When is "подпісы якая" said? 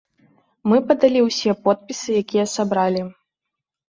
1.67-2.45